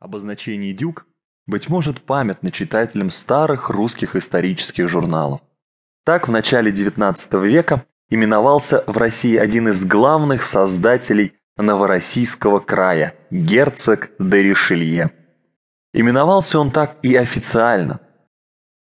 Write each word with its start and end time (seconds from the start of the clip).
Обозначение 0.00 0.72
«дюк» 0.72 1.06
быть 1.46 1.68
может 1.68 2.02
памятно 2.02 2.50
читателям 2.50 3.10
старых 3.10 3.68
русских 3.68 4.16
исторических 4.16 4.88
журналов. 4.88 5.42
Так 6.06 6.26
в 6.26 6.30
начале 6.30 6.72
XIX 6.72 7.46
века 7.46 7.84
именовался 8.08 8.82
в 8.86 8.96
России 8.96 9.36
один 9.36 9.68
из 9.68 9.84
главных 9.84 10.42
создателей 10.42 11.34
Новороссийского 11.58 12.60
края– 12.60 13.14
герцог 13.30 14.10
де 14.18 14.42
Ришелье. 14.42 15.12
Именовался 15.92 16.58
он 16.58 16.70
так 16.70 16.96
и 17.02 17.14
официально. 17.14 18.00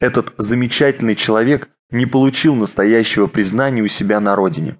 Этот 0.00 0.34
замечательный 0.36 1.16
человек 1.16 1.70
не 1.90 2.04
получил 2.04 2.54
настоящего 2.54 3.26
признания 3.26 3.80
у 3.80 3.88
себя 3.88 4.20
на 4.20 4.36
родине. 4.36 4.76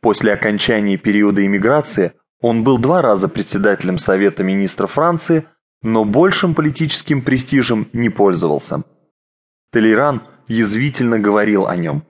После 0.00 0.32
окончания 0.32 0.96
периода 0.96 1.46
эмиграции 1.46 2.14
он 2.46 2.62
был 2.62 2.76
два 2.76 3.00
раза 3.00 3.26
председателем 3.28 3.96
Совета 3.96 4.42
министров 4.42 4.92
Франции, 4.92 5.46
но 5.80 6.04
большим 6.04 6.54
политическим 6.54 7.22
престижем 7.22 7.88
не 7.94 8.10
пользовался. 8.10 8.82
Толеран 9.72 10.24
язвительно 10.46 11.18
говорил 11.18 11.66
о 11.66 11.74
нем. 11.74 12.04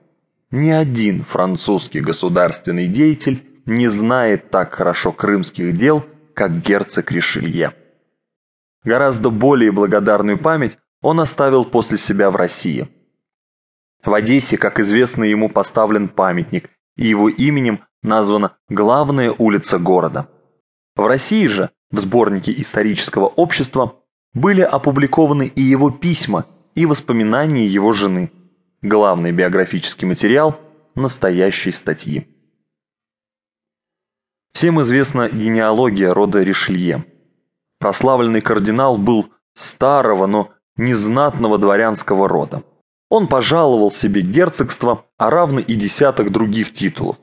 Ни 0.51 0.71
один 0.71 1.23
французский 1.23 2.01
государственный 2.01 2.89
деятель 2.89 3.45
не 3.65 3.87
знает 3.87 4.49
так 4.49 4.73
хорошо 4.73 5.13
крымских 5.13 5.77
дел, 5.77 6.05
как 6.33 6.61
герцог 6.61 7.13
Ришелье. 7.13 7.73
Гораздо 8.83 9.29
более 9.29 9.71
благодарную 9.71 10.37
память 10.37 10.77
он 11.01 11.21
оставил 11.21 11.63
после 11.63 11.97
себя 11.97 12.29
в 12.29 12.35
России. 12.35 12.89
В 14.03 14.13
Одессе, 14.13 14.57
как 14.57 14.81
известно, 14.81 15.23
ему 15.23 15.47
поставлен 15.47 16.09
памятник, 16.09 16.71
и 16.97 17.07
его 17.07 17.29
именем 17.29 17.85
названа 18.05 18.57
главная 18.69 19.31
улица 19.37 19.77
города. 19.79 20.29
В 20.95 21.05
России 21.05 21.47
же, 21.47 21.71
в 21.91 21.99
сборнике 21.99 22.53
исторического 22.53 23.25
общества, 23.25 23.95
были 24.33 24.61
опубликованы 24.61 25.47
и 25.47 25.61
его 25.61 25.91
письма, 25.91 26.45
и 26.73 26.85
воспоминания 26.85 27.67
его 27.67 27.91
жены, 27.91 28.31
главный 28.81 29.31
биографический 29.31 30.07
материал 30.07 30.59
настоящей 30.95 31.71
статьи. 31.71 32.27
Всем 34.53 34.81
известна 34.81 35.27
генеалогия 35.29 36.13
рода 36.13 36.41
Ришелье. 36.41 37.03
Прославленный 37.79 38.39
кардинал 38.39 38.97
был 38.97 39.33
старого, 39.53 40.27
но 40.27 40.53
незнатного 40.77 41.57
дворянского 41.57 42.29
рода. 42.29 42.63
Он 43.09 43.27
пожаловал 43.27 43.91
себе 43.91 44.21
герцогство, 44.21 45.05
а 45.17 45.29
равно 45.29 45.59
и 45.59 45.75
десяток 45.75 46.31
других 46.31 46.71
титулов. 46.71 47.17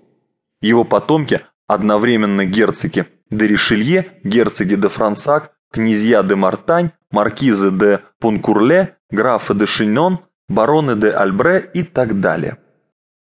Его 0.61 0.85
потомки, 0.85 1.41
одновременно 1.67 2.45
герцоги 2.45 3.07
де 3.33 3.47
Ришелье, 3.47 4.21
герцоги 4.25 4.77
де 4.77 4.89
Франсак, 4.89 5.55
князья 5.71 6.23
де 6.23 6.35
Мартань, 6.35 6.91
маркизы 7.11 7.71
де 7.71 8.01
Пункурле, 8.21 8.97
графы 9.11 9.55
де 9.55 9.67
Шинон, 9.67 10.19
бароны 10.49 10.97
де 10.97 11.11
Альбре 11.11 11.71
и 11.75 11.83
так 11.83 12.21
далее. 12.21 12.59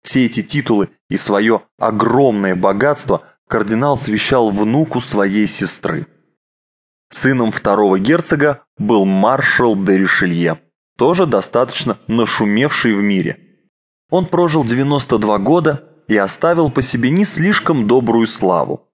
Все 0.03 0.25
эти 0.25 0.43
титулы 0.43 0.89
и 1.09 1.17
свое 1.17 1.63
огромное 1.79 2.55
богатство 2.55 3.23
кардинал 3.47 3.97
свящал 3.97 4.49
внуку 4.49 5.01
своей 5.01 5.47
сестры. 5.47 6.07
Сыном 7.09 7.51
второго 7.51 7.99
герцога 7.99 8.63
был 8.77 9.05
маршал 9.05 9.75
де 9.75 9.97
Ришелье, 9.97 10.59
тоже 10.97 11.25
достаточно 11.25 11.97
нашумевший 12.07 12.93
в 12.93 13.01
мире. 13.01 13.39
Он 14.09 14.27
прожил 14.27 14.63
92 14.63 15.37
года 15.39 15.89
и 16.07 16.15
оставил 16.17 16.69
по 16.69 16.81
себе 16.81 17.09
не 17.09 17.25
слишком 17.25 17.87
добрую 17.87 18.27
славу. 18.27 18.84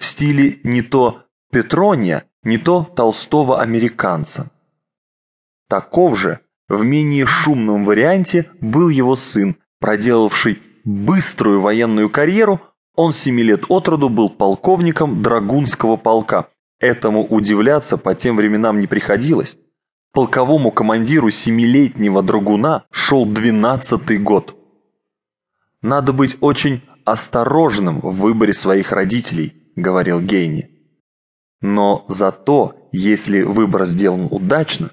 В 0.00 0.06
стиле 0.06 0.60
не 0.64 0.80
то 0.80 1.24
Петрония, 1.52 2.24
не 2.42 2.56
то 2.56 2.84
толстого 2.96 3.60
американца. 3.60 4.50
Таков 5.68 6.18
же, 6.18 6.40
в 6.68 6.82
менее 6.82 7.26
шумном 7.26 7.84
варианте, 7.84 8.50
был 8.62 8.88
его 8.88 9.14
сын, 9.14 9.56
проделавший 9.78 10.62
быструю 10.84 11.60
военную 11.60 12.08
карьеру, 12.08 12.62
он 12.94 13.12
семи 13.12 13.42
лет 13.42 13.64
от 13.68 13.88
роду 13.88 14.08
был 14.08 14.30
полковником 14.30 15.22
Драгунского 15.22 15.96
полка. 15.96 16.48
Этому 16.78 17.26
удивляться 17.26 17.98
по 17.98 18.14
тем 18.14 18.36
временам 18.36 18.80
не 18.80 18.86
приходилось. 18.86 19.58
Полковому 20.12 20.70
командиру 20.72 21.30
семилетнего 21.30 22.22
драгуна 22.22 22.86
шел 22.90 23.26
двенадцатый 23.26 24.16
год. 24.18 24.56
«Надо 25.82 26.14
быть 26.14 26.38
очень 26.40 26.82
осторожным 27.04 28.00
в 28.00 28.16
выборе 28.16 28.54
своих 28.54 28.92
родителей»,— 28.92 29.56
говорил 29.80 30.20
Гейни. 30.20 30.70
Но 31.60 32.04
зато, 32.08 32.88
если 32.92 33.42
выбор 33.42 33.84
сделан 33.86 34.28
удачно, 34.30 34.92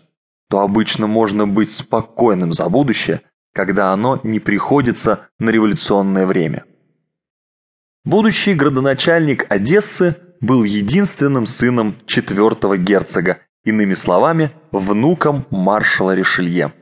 то 0.50 0.60
обычно 0.60 1.08
можно 1.08 1.48
быть 1.48 1.72
спокойным 1.72 2.54
за 2.54 2.70
будущее, 2.70 3.22
когда 3.54 3.92
оно 3.92 4.20
не 4.24 4.40
приходится 4.40 5.30
на 5.40 5.50
революционное 5.50 6.26
время. 6.26 6.66
Будущий 8.06 8.54
градоначальник 8.54 9.52
Одессы 9.52 10.16
был 10.40 10.64
единственным 10.64 11.46
сыном 11.46 11.98
четвертого 12.06 12.78
герцога 12.78 13.42
иными 13.64 13.94
словами, 13.94 14.52
внуком 14.72 15.46
маршала 15.50 16.16
Ришелье. 16.16 16.74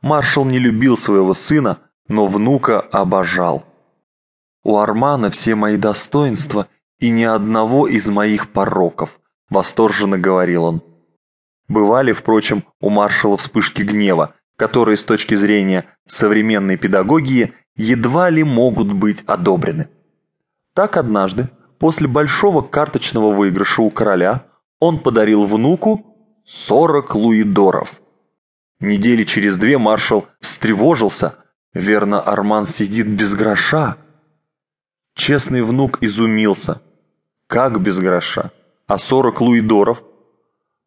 Маршал 0.00 0.44
не 0.44 0.58
любил 0.58 0.96
своего 0.96 1.34
сына, 1.34 1.78
но 2.08 2.26
внука 2.26 2.80
обожал. 2.80 3.64
«У 4.64 4.78
Армана 4.78 5.30
все 5.30 5.54
мои 5.54 5.76
достоинства 5.76 6.68
и 7.02 7.10
ни 7.10 7.24
одного 7.24 7.88
из 7.88 8.06
моих 8.06 8.52
пороков»,– 8.52 9.18
восторженно 9.50 10.18
говорил 10.18 10.64
он. 10.64 10.82
Бывали, 11.66 12.12
впрочем, 12.12 12.64
у 12.80 12.90
маршала 12.90 13.36
вспышки 13.36 13.82
гнева, 13.82 14.36
которые 14.56 14.96
с 14.96 15.02
точки 15.02 15.34
зрения 15.34 15.86
современной 16.06 16.76
педагогии 16.76 17.54
едва 17.74 18.30
ли 18.30 18.44
могут 18.44 18.92
быть 18.92 19.24
одобрены. 19.26 19.88
Так 20.74 20.96
однажды, 20.96 21.48
после 21.80 22.06
большого 22.06 22.62
карточного 22.62 23.34
выигрыша 23.34 23.82
у 23.82 23.90
короля, 23.90 24.46
он 24.78 25.00
подарил 25.00 25.44
внуку 25.44 26.06
40 26.44 27.16
луидоров. 27.16 28.00
Недели 28.78 29.24
через 29.24 29.56
две 29.56 29.76
маршал 29.76 30.28
встревожился. 30.40 31.34
Верно, 31.74 32.20
Арман 32.20 32.64
сидит 32.64 33.08
без 33.08 33.34
гроша. 33.34 33.96
Честный 35.16 35.62
внук 35.62 35.98
изумился. 36.00 36.80
Как 37.52 37.82
без 37.82 37.98
гроша? 37.98 38.50
А 38.86 38.96
40 38.96 39.42
луидоров? 39.42 40.02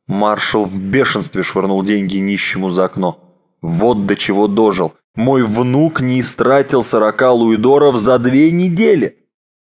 Маршал 0.08 0.66
в 0.66 0.82
бешенстве 0.82 1.44
швырнул 1.44 1.84
деньги 1.84 2.18
нищему 2.18 2.72
за 2.72 2.86
окно. 2.86 3.20
Вот 3.62 4.08
до 4.08 4.16
чего 4.16 4.48
дожил. 4.48 4.96
Мой 5.14 5.44
внук 5.44 6.02
не 6.02 6.20
истратил 6.20 6.82
40 6.82 7.22
луидоров 7.34 7.98
за 7.98 8.18
две 8.18 8.52
недели. 8.52 9.28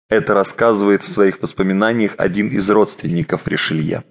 Это 0.08 0.34
рассказывает 0.34 1.04
в 1.04 1.10
своих 1.10 1.42
воспоминаниях 1.42 2.16
один 2.18 2.48
из 2.48 2.70
родственников 2.70 3.50
Ришелье. 3.50 4.06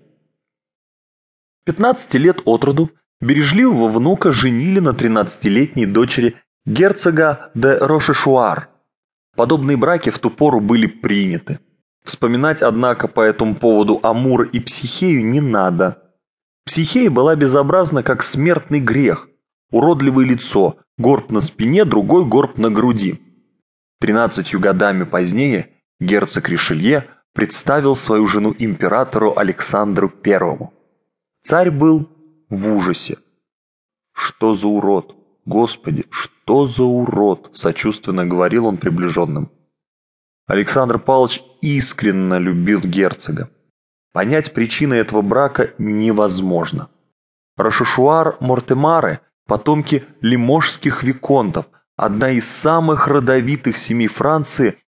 15 1.64 2.12
лет 2.16 2.42
от 2.44 2.62
роду 2.62 2.90
бережливого 3.22 3.88
внука 3.88 4.32
женили 4.32 4.80
на 4.80 4.90
13-летней 4.90 5.86
дочери 5.86 6.36
герцога 6.66 7.50
де 7.54 7.78
Рошешуар. 7.78 8.68
Подобные 9.34 9.78
браки 9.78 10.10
в 10.10 10.18
ту 10.18 10.28
пору 10.30 10.60
были 10.60 10.86
приняты. 10.86 11.60
Вспоминать, 12.06 12.62
однако, 12.62 13.08
по 13.08 13.20
этому 13.20 13.56
поводу 13.56 13.98
Амур 14.02 14.44
и 14.44 14.60
Психею 14.60 15.26
не 15.26 15.40
надо. 15.40 16.02
Психея 16.64 17.10
была 17.10 17.34
безобразна, 17.34 18.04
как 18.04 18.22
смертный 18.22 18.78
грех. 18.78 19.28
Уродливое 19.72 20.24
лицо, 20.24 20.76
горб 20.98 21.32
на 21.32 21.40
спине, 21.40 21.84
другой 21.84 22.24
горб 22.24 22.58
на 22.58 22.70
груди. 22.70 23.20
Тринадцатью 24.00 24.60
годами 24.60 25.02
позднее 25.02 25.70
герцог 25.98 26.48
Ришелье 26.48 27.08
представил 27.32 27.96
свою 27.96 28.28
жену 28.28 28.54
императору 28.56 29.36
Александру 29.36 30.12
I. 30.24 30.70
Царь 31.42 31.72
был 31.72 32.08
в 32.48 32.72
ужасе. 32.72 33.18
«Что 34.12 34.54
за 34.54 34.68
урод? 34.68 35.16
Господи, 35.44 36.04
что 36.10 36.68
за 36.68 36.84
урод?»– 36.84 37.50
сочувственно 37.52 38.24
говорил 38.24 38.66
он 38.66 38.76
приближенным. 38.76 39.50
Александр 40.46 40.98
Павлович 40.98 41.42
искренне 41.60 42.38
любил 42.38 42.80
герцога. 42.80 43.50
Понять 44.12 44.52
причины 44.52 44.94
этого 44.94 45.22
брака 45.22 45.74
невозможно. 45.78 46.88
Рашишуар 47.56 48.36
Мортемары– 48.40 49.20
потомки 49.46 50.04
лиможских 50.20 51.02
виконтов, 51.02 51.66
одна 51.96 52.30
из 52.30 52.46
самых 52.48 53.08
родовитых 53.08 53.76
семей 53.76 54.08
Франции– 54.08 54.78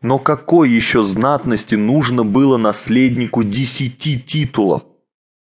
но 0.00 0.18
какой 0.18 0.70
еще 0.70 1.02
знатности 1.02 1.74
нужно 1.74 2.24
было 2.24 2.56
наследнику 2.56 3.42
десяти 3.42 4.20
титулов? 4.20 4.84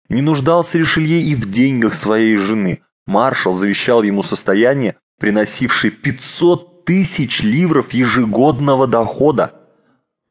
Не 0.08 0.20
нуждался 0.20 0.78
Ришелье 0.78 1.22
и 1.22 1.34
в 1.34 1.48
деньгах 1.50 1.94
своей 1.94 2.36
жены. 2.36 2.82
Маршал 3.06 3.52
завещал 3.54 4.02
ему 4.02 4.22
состояние, 4.22 4.96
приносившее 5.18 5.92
500 5.92 6.71
тысяч 6.84 7.42
ливров 7.42 7.92
ежегодного 7.92 8.86
дохода. 8.86 9.60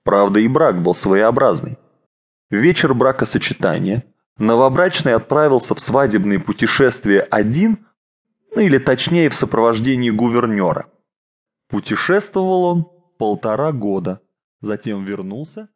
Правда, 0.03 0.39
и 0.39 0.47
брак 0.47 0.81
был 0.81 0.93
своеобразный. 0.93 1.77
Вечер 2.49 2.93
бракосочетания 2.93 4.03
новобрачный 4.37 5.13
отправился 5.13 5.75
в 5.75 5.79
свадебные 5.79 6.39
путешествия 6.39 7.21
один, 7.21 7.85
ну 8.53 8.61
или 8.61 8.77
точнее 8.77 9.29
в 9.29 9.35
сопровождении 9.35 10.09
гувернера. 10.09 10.87
Путешествовал 11.69 12.63
он 12.63 12.87
полтора 13.17 13.71
года, 13.71 14.21
затем 14.61 15.05
вернулся 15.05 15.69